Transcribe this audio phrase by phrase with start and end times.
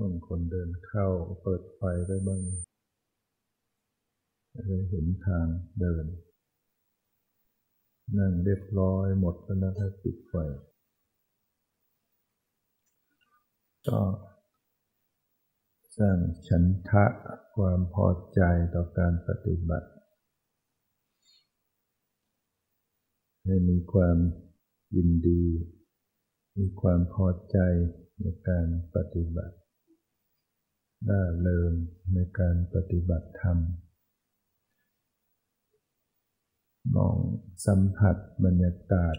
[0.00, 1.06] บางคนเดินเข้า
[1.42, 2.40] เปิดไฟได้บ้าง
[4.66, 5.46] ได้เห็นทาง
[5.80, 6.06] เดิน
[8.18, 10.34] นั่งเรียบร้อยหมดแล้วนะถ้าปิดไฟ
[13.88, 14.00] ก็
[15.98, 16.18] สร้าง
[16.48, 17.04] ฉันทะ
[17.54, 18.40] ความพอใจ
[18.74, 19.90] ต่อการปฏิบัติ
[23.44, 24.16] ให้มีความ
[24.96, 25.42] ยินดี
[26.58, 27.58] มีความพอใจ
[28.20, 29.56] ในการปฏิบัติ
[31.08, 31.72] น่าเริง
[32.12, 33.58] ในการปฏิบัติธรรม
[36.94, 37.16] มอง
[37.66, 39.16] สัมผัสบรรยากาศ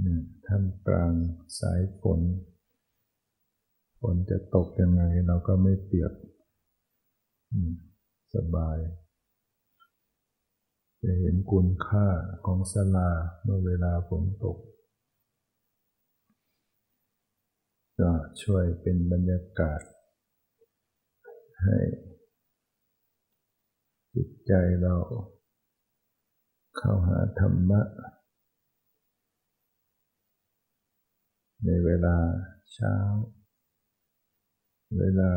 [0.00, 1.12] เนี่ยท่ามกลาง
[1.58, 2.20] สายฝน
[4.00, 6.12] ฝนจะตกยังไงเราก็ไม่เปียก
[8.34, 8.78] สบาย
[11.02, 12.08] จะเห็นคุณค่า
[12.46, 13.10] ของสลา
[13.42, 14.56] เมื่อเวลาฝนตก
[18.02, 19.80] ก็ช่วยเป็นบรรยากาศ
[21.62, 21.78] ให้
[24.14, 24.96] จิตใจเรา
[26.76, 27.82] เข้าหาธรรมะ
[31.64, 32.16] ในเวลา
[32.72, 32.96] เช้า
[34.98, 35.32] เวลา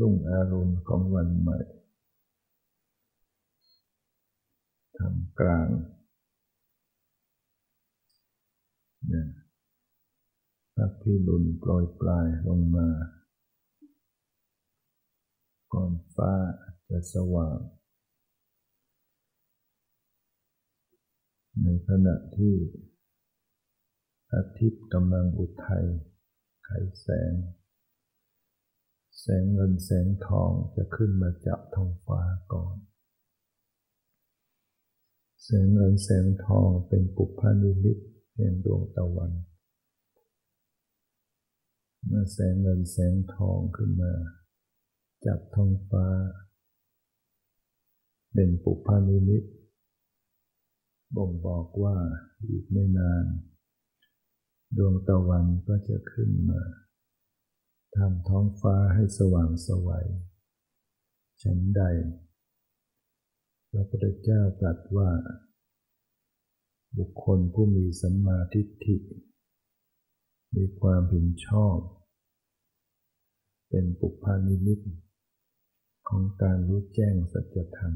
[0.00, 1.58] ลุ่งอารมณ์ของวันใหม่
[4.96, 5.68] ทำกลาง
[9.08, 9.43] เนี่ย
[10.74, 12.88] พระพิรุณโปรยปลายลงมา
[15.72, 16.32] ก่อนฟ้า
[16.88, 17.58] จะสว่าง
[21.62, 22.54] ในขณะที่
[24.34, 25.86] อาทิตย์กำลังอุทัย
[26.64, 27.32] ไขแสง
[29.20, 32.20] แสงเงินแสงทองจะขึ้นมาจับท้องฟ้า
[32.52, 32.76] ก่อน
[35.42, 37.98] แสงเงินแสงทองเป็นปุพพานิมิต
[38.34, 39.32] แห่งดวงตะวัน
[42.06, 44.12] เมื่อแสงเงินแสงทองขึ้นมา
[45.26, 46.06] จับท้องฟ้า
[48.32, 49.44] เป็นปุพานิมิต
[51.16, 51.96] บ่งบอกว่า
[52.48, 53.24] อีกไม่นาน
[54.76, 56.62] ดวงตะวันก็จะขึ้นมา
[57.96, 60.06] ทำท้องฟ้าให้สว่างสวัย
[61.42, 61.82] ฉันใด
[63.70, 65.10] พระพุทธเจ้าตรัสว่า
[66.98, 68.96] บุคคลผู้มีสัมมาทิฏฐิ
[70.56, 71.78] มีความเห็นชอบ
[73.68, 74.80] เป็นปุพพานิมิต
[76.08, 77.94] ของการรู้แจ้งสัจธรรม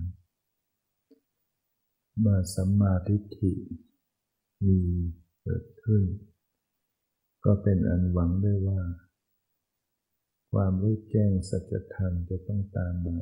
[2.18, 3.52] เมื่อสัมมาทิฏฐิ
[4.64, 4.78] มี
[5.42, 6.02] เกิดขึ้น
[7.44, 8.82] ก็เป็นอันหวังได้ว่า
[10.52, 13.18] ความรู้แจ้งสัจธรรมจะต้องตามมา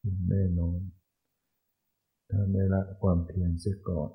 [0.00, 0.80] อย่างแน่นอน
[2.30, 4.10] ถ้าไม่ละความเพียรเสียก่อน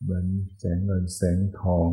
[0.00, 0.26] เหมือน
[0.58, 1.90] แสงเงินแสงทอง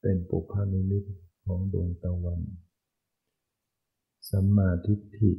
[0.00, 1.04] เป็นปุพานิมิต
[1.44, 2.40] ของดวงตะวัน
[4.30, 5.32] สัมมาทิฏฐิ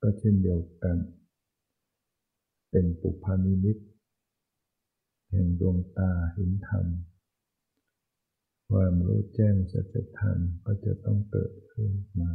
[0.00, 0.98] ก็เช่นเดียวกัน
[2.70, 3.78] เป็นปุพานิมิต
[5.30, 6.86] แห่งดวงตาเห็นธรรม
[8.68, 12.30] ความรู้แจ้งสัจธรรมก็จะต้องเกิดขึ้นมา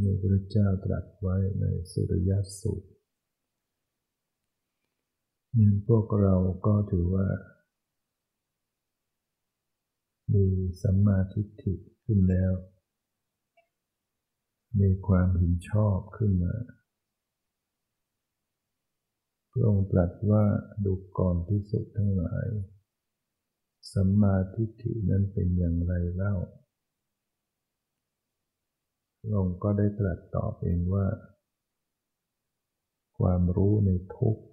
[0.00, 2.88] ในพระเจ้าตรัสไว้ในสุริยสูตร
[5.56, 6.34] นี่พวกเรา
[6.66, 7.26] ก็ถือว่า
[10.34, 10.46] มี
[10.82, 11.74] สัมมาทิฏฐิ
[12.04, 12.52] ขึ้นแล้ว
[14.80, 16.54] มีความเห็นชอบขึ้นมา
[19.52, 20.44] พระองค์ตรัสว่า
[20.84, 22.46] ดูก่อนที่สุดทั้งหลาย
[23.92, 26.34] สัมมาทิฏฐินั้นเป็นอย่างไรเล่า
[29.20, 31.06] พระองค์ก็ได้ตรัสตอบเองว่า
[33.18, 34.44] ความรู้ในทุกข์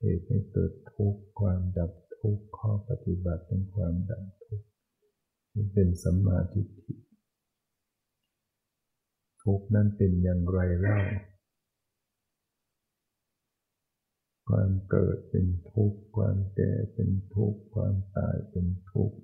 [0.00, 4.66] เหตุให้เกิดทุกข์ความดับทุกข์ข้อปฏิบัติเป็นความดับทุกข์
[5.54, 6.94] นี่เป็นสัมมาทิฏฐิ
[9.42, 10.98] ทุกข์นั้นเป็นอย่างไรเล่า
[14.48, 19.18] ความเกิดเป็นทุกข์ ความแก่เป็นทุกข์ ความตายเป็นทุกข์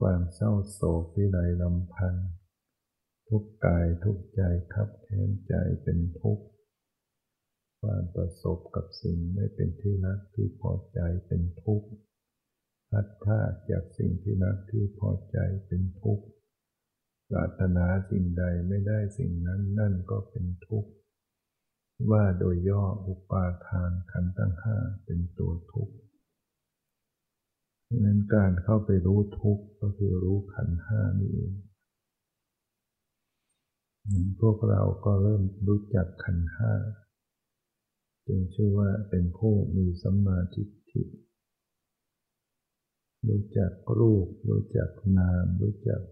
[0.00, 2.14] ความเศร้าโศกวิไลลำพัน
[3.28, 4.42] ทุกกายทุกใจ
[4.74, 6.46] ขับแค้นใจเป็นทุกข์
[7.80, 11.88] ความประสบกับสิ่งไม่เป็นที่รักที่พอใจเป็นทุกข์
[12.90, 13.40] พัดพา
[13.70, 16.24] จากสิ่งที่รักที่พอใจเป็นทุกข์
[17.30, 20.90] ปรารถนาสิ่งใดไม่ได้สิ่งนั้นนั่นก็เป็นทุกข์
[22.10, 25.94] ว่าโดยย่ออุปาทานขันธ์ทั้งห้าเป็นตัวทุกข์
[27.88, 31.52] ดังนั้นการเข้าไปรู้ทุกข์ก็คือรู้ขันห้านี่เอง
[34.40, 36.72] พวกเราก็เริ่มรู้จักขันห้า
[38.26, 41.02] จึงชื่อว่าเป็นผู้มีสัมมาทิฏฐิ
[43.28, 46.02] รู้จักรูป รู้จักนาม รู้จัก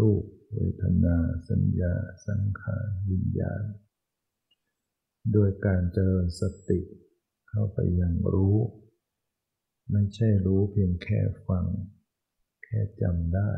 [0.00, 1.16] รูป เวทนา
[1.50, 1.94] สัญญา
[2.26, 3.64] สังขารวิญญาณ
[5.32, 6.80] โดยการเจริญสติ
[7.48, 8.58] เข้าไปยังรู้
[9.90, 11.66] ไม่ใช่รู้เพียงแค่ฟัง
[12.64, 13.52] แค่จำได้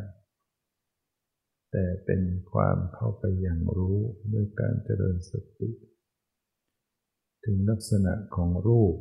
[1.72, 2.22] แต่เป็น
[2.52, 3.98] ความเข้าไปยังรู้
[4.32, 5.70] ด้วยการเจริญสติ
[7.48, 8.96] ถึงลักษณะของรูป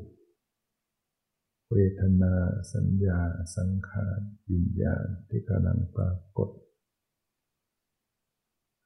[1.72, 2.36] เวทนา
[2.74, 3.20] สัญญา
[3.58, 4.20] สังขาร
[4.52, 6.50] วิญญาณที่กำลังปรากฏ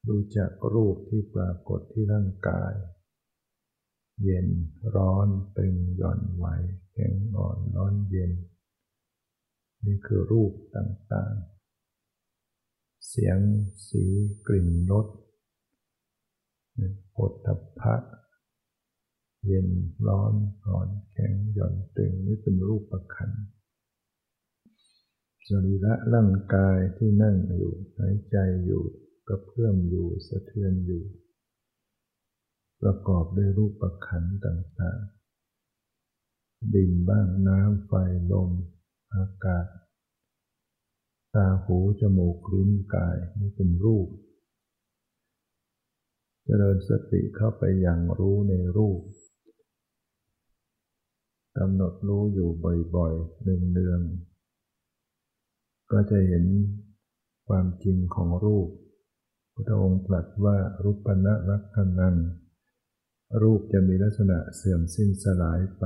[0.07, 2.73] รู้จักรูปที่ปรากฏที่ร่างกาย
[4.23, 4.47] เย็น
[4.95, 5.27] ร้อน
[5.57, 6.45] ตึงหย่อนไหว
[6.93, 8.31] แข็งอ่อนร้อนเย็น
[9.85, 13.39] นี่คือรูปต่างๆเสียง
[13.87, 14.03] สี
[14.47, 15.07] กลิ่นรส
[17.15, 17.95] ปดทัพพะ
[19.45, 19.67] เย็น
[20.07, 20.33] ร้อน
[20.65, 23.31] อ่อนแข็งหย่อนตึงนี่เป็นรูปประคัน
[25.47, 28.83] สรีระร่างกายที่นั่งอยู่หายใจอยู่
[29.27, 31.03] กระเพื่อมอยู่สะเทือนอยู่
[32.81, 37.91] ประกอบด้วยรูปประขันต่างๆ ดินบ้างน้ำไฟ
[38.31, 38.51] ลม
[39.15, 39.67] อากาศ
[41.35, 44.07] ตาหูจมูกลิ้นกายนี่เป็นรูป
[46.45, 49.01] เจริญสติเข้าไปอย่างรู้ในรูป
[51.57, 52.49] กำหนดรู้อยู่
[52.95, 56.45] บ่อยๆเนืองๆก็จะเห็น
[57.47, 58.69] ความจริงของรูป
[59.67, 61.63] พระองค์ตรัสว่ารูปนะรัก
[61.99, 62.15] นัง
[63.41, 65.85] รูปจะมีลักษณะเสื่อมสิ้นสลายไป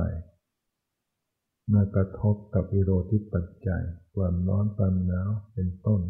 [1.68, 3.84] เมื่อกระทบกับวิโรธิปัจจัย
[4.14, 6.00] ความร้อนความหนาวเป็นต้น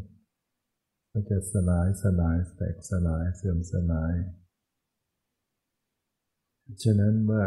[1.10, 4.14] ก็จะสลายสลายแตกสลายเสื่อมสลาย
[6.82, 7.44] ฉะนั้นว่า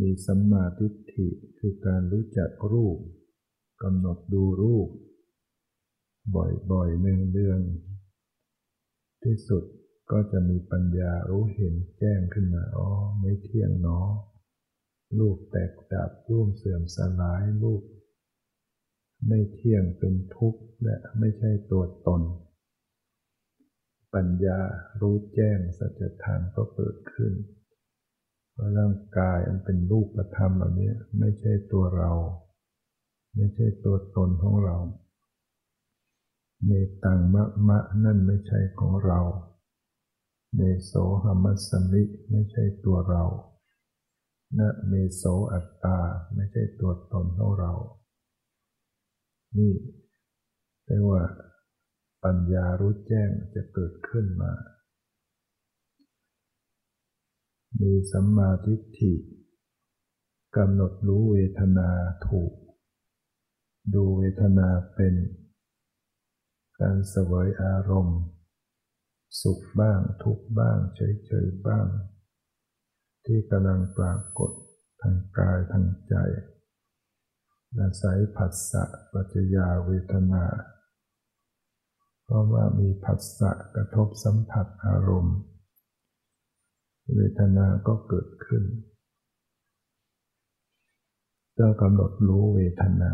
[0.00, 1.28] มีสัมมาทิฏฐิ
[1.58, 2.98] คือการรู้จักรูป
[3.82, 4.88] กำหนดดูรูป
[6.34, 9.64] บ่อยๆเนืองๆที่สุด
[10.10, 12.88] ก็จะมีปัญญารู้เห็นแจ้งขึ้นมาอ๋อ
[13.20, 14.08] ไม่เที่ยงเนาะ
[15.18, 17.82] รูปแตกดับรูปเสื่อมสลายรูป
[19.28, 22.22] ไม่เที่ยงเป็นทุกข์และไม่ใช่ตัวตน
[24.14, 24.60] ปัญญา
[25.00, 27.32] รู้แจ้งสัจธรรมก็เกิดขึ้น
[28.76, 32.12] ร่างกายอันเป็นรูปธรรมอันนี้ไม่ใช่ตัวเรา
[33.36, 34.76] ไม่ใช่ตัวตนของเรา
[36.64, 36.70] เม
[37.04, 39.20] ตังมะมะนั่นไม่ใช่ของเรา
[40.54, 40.92] เมโส
[41.24, 43.24] หมัสมิไม่ใช่ตัวเรา
[44.58, 45.22] นะเมโส
[45.52, 45.98] อัตตา
[46.34, 47.72] ไม่ใช่ตัวตนของเรา
[49.56, 49.72] นี่
[50.84, 51.22] เรียกว่า
[52.24, 54.52] ปัญญารู้แจ้งจะเกิดขึ้นมา
[57.80, 59.14] มีสัมมาทิฏฐิ
[60.56, 61.90] กำหนดรู้เวทนา
[62.28, 62.52] ถูก
[63.94, 65.14] ดูเวทนาเป็น
[66.80, 68.20] การเสวยอารมณ์
[69.42, 71.86] สุขบ้างทุกบ้างเฉยๆบ้าง
[73.24, 74.50] ที่กำลังปรากฏ
[75.02, 76.14] ทางกายทางใจ
[77.78, 80.44] อาศัยผัสสะปัจจยาเวทนา
[82.24, 85.36] เพราะว่ามีผัสสะกระทบสัมผัสอารมณ์
[87.14, 88.64] เวทนาก็เกิดขึ้น
[91.58, 93.12] ก็กำหนดรู้เวทนา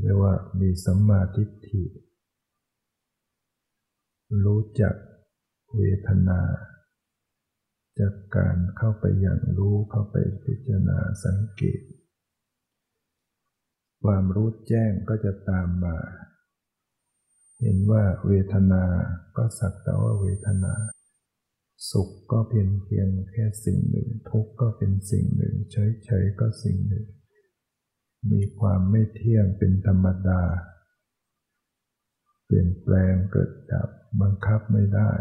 [0.00, 1.84] เรียกว่ามีสัมมาทิฏฐิ
[4.44, 4.94] รู้จัก
[5.76, 6.40] เวทนา
[7.98, 11.80] จากการเข้าไปอย่างรู้เข้าไปพิจารณาสังเกต
[14.04, 15.96] ความรู้แจ้งก็จะตามมา
[17.60, 18.84] เห็นว่าเวทนา
[19.36, 20.74] ก็สักแต่ว่าเวทนา
[21.90, 27.06] สุขก็เพียงเพียงแค่สิ่งหนึ่ง ทุกข์ก็เป็นสิ่งหนึ่ง เฉยๆก็สิ่งหนึ่ง
[28.32, 30.42] มีความไม่เที่ยงเป็นธรรมดา
[32.44, 33.88] เปลี่ยนแปลงเกิดดับ
[34.20, 35.12] บังคับไม่ได้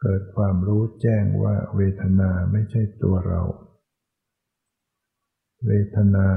[0.00, 3.42] เกิดความรู้แจ้งว่าเวทนาไม่ใช่ตัวเรา
[5.66, 6.28] เวทนา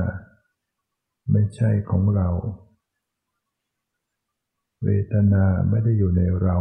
[1.31, 2.29] ไม่ใช่ของเรา
[4.85, 6.57] เวทนาไม่ได้อยู่ในเรา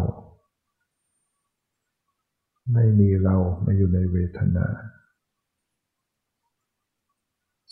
[2.72, 4.66] ไม่มีเรามาอยู่ในเวทนา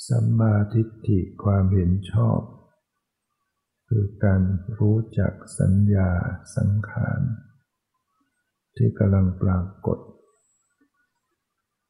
[0.08, 2.40] สัมมาทิฏฐิความเห็นชอบ
[3.88, 4.42] คือการ
[4.78, 6.10] รู้จักสัญญา
[6.56, 7.20] สังขาร
[8.76, 9.98] ที่กำลังปรากฏ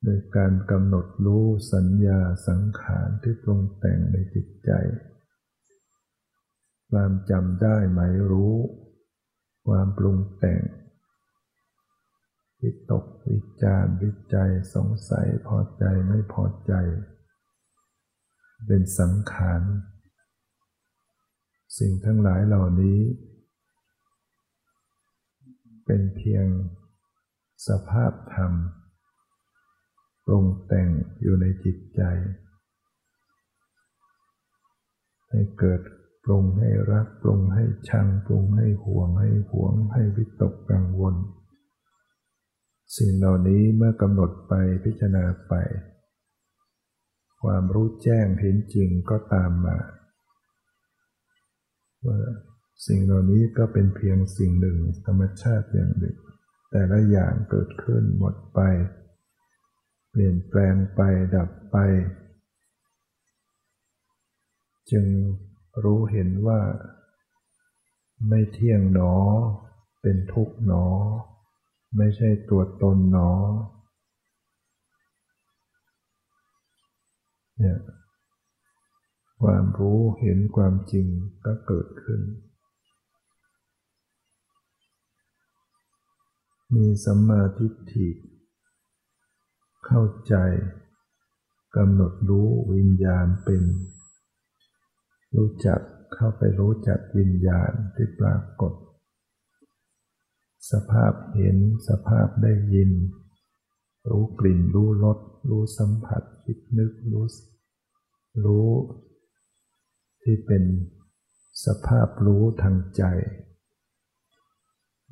[0.03, 4.71] โดยการกำหนดรู้สัญญาสังขารที่ปรุงแต่งในจิตใจ
[6.93, 8.57] ความจำได้หมายรู้
[9.67, 10.63] ความปรุงแต่ง
[12.61, 16.73] วิตกวิจารวิจัยสงสัยพอใจไม่พอใจ
[18.67, 19.63] เป็นสังขาร
[21.79, 23.01] สิ่งทั้งหลายเหล่านี้
[25.85, 26.47] เป็นเพียง
[27.69, 28.53] สภาพธรรม
[30.27, 30.89] ปรุงแต่ง
[31.21, 32.03] อยู่ในจิตใจ
[35.31, 35.81] ให้เกิด
[36.25, 41.15] ปรุงให้รักปรุงให้ชังปรุงให้ห่วงให้หวง ให้วิตกกังวล
[42.97, 44.53] สิ่งเหล่านี้เมื่อกำหนดไป
[44.85, 45.55] พิจารณาไป
[47.43, 49.79] ความรู้แจ้งเห็นจริงก็ตามมา
[52.07, 52.19] ว่า
[52.87, 56.17] สิ่งเหล่านี้ก็เป็นเพียงสิ่งหนึ่งธรรมชาติอย่างหนึ่ง
[56.71, 58.61] แต่ละอย่างเกิดขึ้นหมดไป
[60.11, 61.01] เปลี่ยนแปลงไป
[61.37, 61.77] ดับไป
[64.91, 65.07] จึง
[65.83, 66.61] รู้เห็นว่า
[68.29, 69.15] ไม่เที่ยงหนอ
[70.01, 70.87] เป็นทุกข์หนอ
[71.97, 73.31] ไม่ใช่ตัวตนหนอ
[77.59, 77.79] เนี่ย
[79.43, 81.07] ความรู้เห็นความจริง
[81.45, 82.21] ก็เกิดขึ้น
[86.75, 88.09] มีสัมมาทิฏฐิ
[89.87, 90.35] เข้าใจ
[91.77, 93.63] กำหนดรู้วิญญาณเป็น
[95.37, 95.81] รู้จัก
[96.15, 98.73] เข้าไปรู้จักวิญญาณที่ปรากฏ
[100.71, 101.57] สภาพเห็น
[101.89, 102.91] สภาพได้ยิน
[104.09, 107.27] รู้กลิ่นรู้รสรู้สัมผัสคิดนึกรู้
[108.45, 108.71] รู้
[110.23, 110.65] ที่เป็น
[111.65, 113.05] สภาพรู้ทางใจ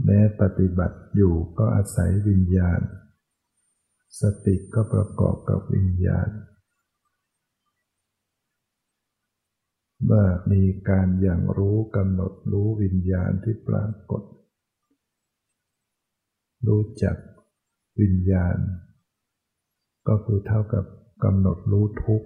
[0.04, 2.80] แม้ปฏิบัติอยู่ก็อาศัยวิญญาณ
[4.20, 6.28] สติก็ประกอบกับวิญญาณ
[10.04, 14.22] เมื่อมีการอย่างรู้กำหนดรู้วิญญาณที่ปรากฏ
[16.66, 17.16] รู้จัก
[18.00, 18.58] วิญญาณ
[20.08, 20.84] ก็คือเท่ากับ
[21.24, 22.22] กำหนดรู้ทุก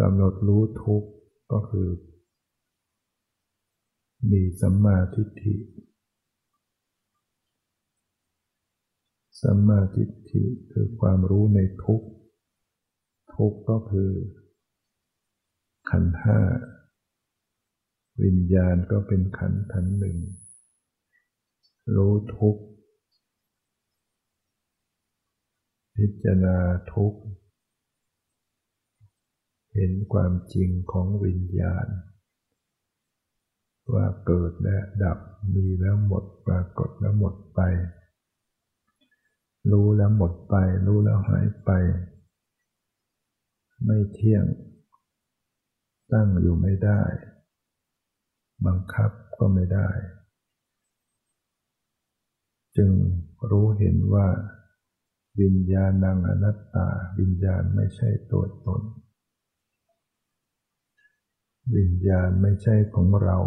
[0.00, 1.04] กำหนดรู้ทุก
[1.52, 1.88] ก็คือ
[4.30, 5.56] มีสัมมาทิฏฐิ
[9.42, 12.02] สัมมาทิฏฐิคือความรู้ในทุก
[13.34, 14.10] ทุกก็คือ
[15.90, 16.40] ขันห้า
[18.22, 20.16] วิญญาณก็เป็นขันขันหนึ่ง
[21.96, 22.56] รู้ทุก
[25.96, 26.58] พิจารณา
[26.92, 27.14] ทุก
[29.74, 31.86] เห็นความจริงของวิญญาณ
[33.94, 35.18] ว่าเกิดและดับ
[35.54, 37.60] มีแล้วหมดปรากฏแล้วหมดไป
[39.70, 40.54] รู้แล้วหมดไป
[40.86, 41.70] รู้แล้วหายไป
[43.84, 44.44] ไม่เที่ยง
[46.12, 47.02] ตั้งอยู่ไม่ได้
[48.66, 49.88] บังคับก็ไม่ได้
[52.76, 52.90] จึง
[53.50, 54.28] รู้เห็นว่า
[55.40, 56.88] วิญญาณังอนัตตา
[57.18, 58.82] วิญญาณไม่ใช่ตัวตน
[61.76, 63.38] วิญญาณไม่ใช่ของเรา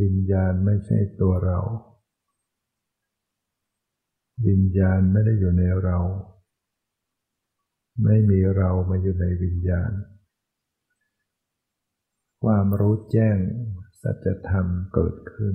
[0.00, 1.58] วิญญาณไม่ใช่ตัวเรา
[4.46, 5.98] วิญญาณไม่ได้อยู่ในเรา
[8.02, 9.90] ไม่มีเรามาอยู่ในวิญญาณ
[12.44, 13.38] ความรู้แจ้ง
[14.02, 15.54] สัจธรรมเกิดขึ้น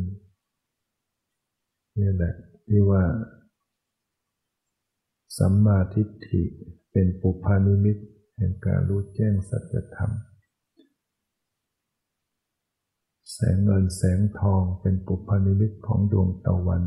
[1.99, 2.33] นี่แหละ
[2.67, 3.05] ที่ว่า
[5.37, 6.43] สัมมาทิฏฐิ
[6.91, 7.97] เป็นปุพานิมิต
[8.37, 10.11] แห่งการรู้แจ้งสัจธรรม
[13.31, 16.83] แสงเงินแสงทองเป็นปุพานิมิตของดวงตะวัน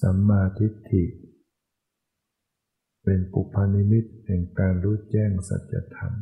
[0.00, 1.04] สัมมาทิฏฐิ
[3.04, 6.14] เป็นปุพานิมิตแห่งการรู้แจ้งสัจธรรม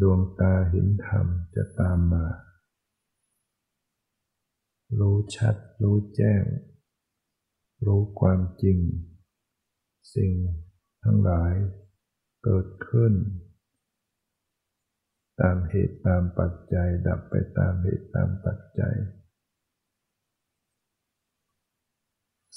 [0.00, 2.26] ดวงตาเห็นธรรมจะตามมา
[4.98, 6.44] รู้ชัด รู้แจ้ง
[7.86, 8.78] รู้ความจริง
[10.14, 10.32] สิ่ง
[11.04, 11.54] ทั้งหลาย
[12.44, 13.12] เกิดขึ้น
[15.40, 18.96] ตามเหตุตามปัจจัย ดับไปตามเหตุตามปัจจัย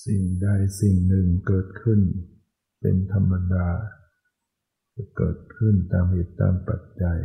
[0.05, 0.47] สิ่งใด
[0.81, 2.01] สิ่งหนึ่งเกิดขึ้น
[2.81, 3.67] เป็นธรรมดา
[4.95, 7.19] จะเกิดขึ้นตามเหตุตามปัจจัย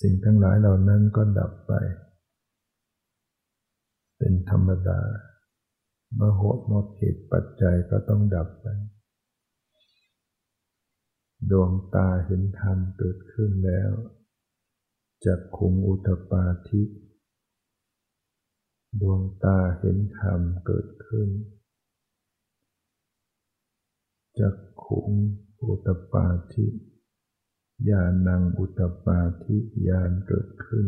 [0.00, 1.72] สิ่งทั้งหลายเหล่านั้นก็ดับไป
[4.18, 5.00] เป็นธรรมดา
[6.14, 8.66] เมื่อหดหมดเหตุปัจจัยก็ต้องดับไป
[11.50, 13.92] ดวงตาเห็นธรรมเกิดขึ้นแล้ว
[15.24, 16.82] จักขุงอุตปาทิ
[19.00, 21.28] ดวงตาเห็นธรรมเกิดขึ้น
[24.40, 25.10] จักขุง
[25.64, 26.66] อุตปาทิ
[27.88, 29.56] ญาณังอุตปาทิ
[29.88, 30.86] ญาณเกิดขึ้น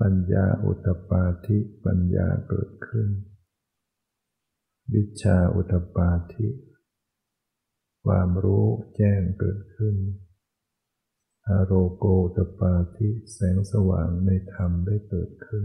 [0.00, 3.08] ปัญญาอุตปาทิปัญญาเกิดขึ้น
[4.94, 6.48] วิชาอุตปาธิ
[8.04, 8.66] ความรู้
[8.96, 9.96] แจ้งเกิดขึ้น
[11.48, 12.04] อโรโก
[12.36, 15.64] ตปาธิแสงสว่างในธรรมได้เกิดขึ้น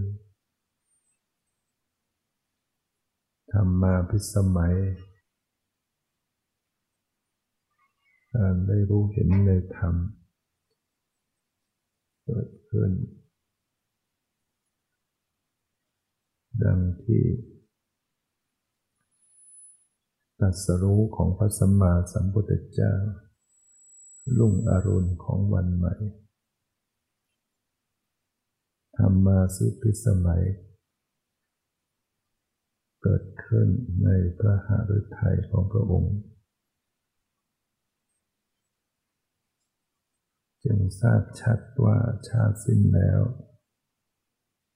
[3.52, 4.78] ธรรมมาพิสมัย
[8.38, 9.96] การได้รู้เห็นในธรรม
[12.24, 12.92] เกิดขึ้น
[16.64, 17.24] ดังที่
[20.40, 22.94] ตัสรู้ของพระสัมมาสัมพุทธเจ้า
[24.40, 25.94] ลุ่งอรุณของวันใหม่
[28.98, 30.44] ธรรมาสิพิสมัย
[33.02, 33.68] เกิดขึ้น
[34.04, 36.16] ในพระหฤทัยของพระองค์
[40.70, 41.98] จึงทราบชัดว่า
[42.28, 43.22] ชาติสิ้นแล้ว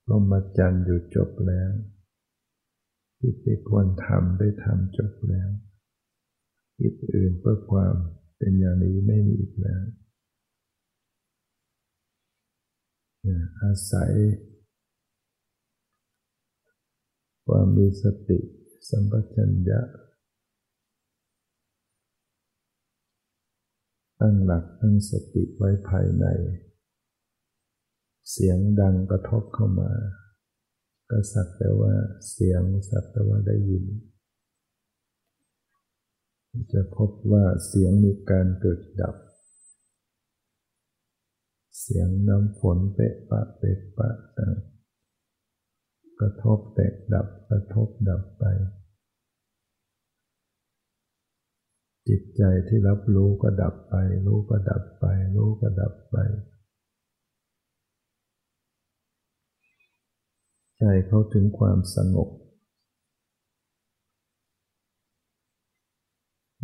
[0.06, 1.72] พรหมจรรย์อยู่จบแล้ว
[3.20, 5.50] กิจที่ควรทำได้ทำจบแล้ว
[6.80, 7.96] กิจอื่นเพื่อความ
[8.38, 9.84] เป็นอย่างนี้ไม่มีอีกแล้ว
[13.62, 14.14] อาศัย
[17.46, 18.40] ความมีสติ
[18.90, 19.82] สัมปชัญญะ
[24.22, 26.26] ตั้งหลักตั้งสติไว้ภายใน
[28.32, 29.92] เสียงดังกระทบเข้ามา
[31.10, 31.94] ก็สักแต่ว่า
[32.32, 33.86] เสียงสักแต่ว่าได้ยิน
[36.74, 39.16] จะพบว่าเสียงมีการเกิดดับ
[41.80, 44.10] เสียงน้ำฝนเปะปะเปะปะ
[46.20, 48.46] กระทบแตกดับกระทบดับไป
[52.08, 55.06] จิตใจที่รับรู้ก็ดับไป รู้ก็ดับไป
[55.36, 56.16] รู้ก็ดับไป
[60.78, 62.30] ใจเขาถึงความสงบ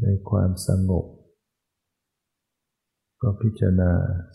[0.01, 1.05] ในความสงบ
[3.21, 3.91] ก็พิจารณา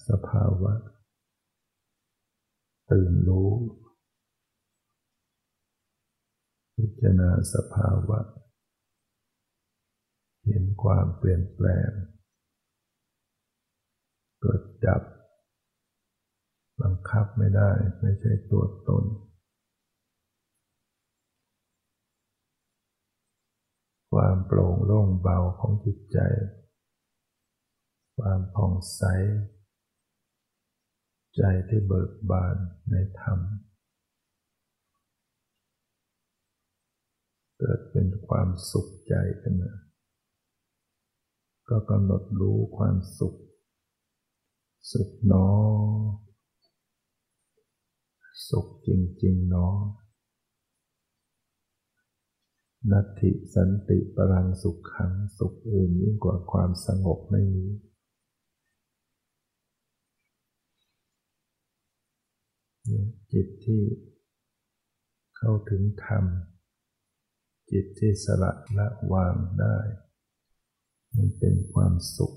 [0.09, 0.73] สภาวะ
[2.91, 3.51] ตื่นรู้
[6.77, 8.19] พิจารณาสภาวะ
[10.47, 11.91] เห็นความเปลี่ยนแปลง
[14.41, 15.03] เกิดดับ
[16.81, 19.05] บังคับไม่ได้ไม่ใช่ตัวตน
[24.13, 26.19] ความโปร่งโล่งเบาของจิตใจ
[28.19, 29.03] ความผ่องใส
[31.37, 32.57] ใจที่เบิกบาน
[32.91, 33.39] ในธรรม
[37.59, 39.73] เกิดเป็นความสุขใจขึ้นมา
[41.75, 43.35] ก็กำหนดรู้ความสุข
[44.93, 45.49] สุขนอ
[48.49, 48.89] สุขจ
[49.23, 49.69] ริงๆนอ
[52.91, 57.67] นัตถิสันติปรังสุขขังสุขอื่นยิ่งกว่าความสงบไม่มี
[63.33, 63.83] จิตที่
[65.37, 66.25] เข้าถึงธรรม
[67.71, 69.79] จิตที่สละละวางได้
[71.17, 72.35] มันเป็นความสุข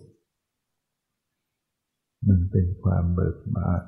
[2.28, 3.84] มันเป็นความเบิกบาน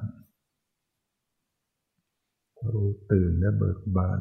[2.74, 4.20] รู้ตื่นและเบิกบาน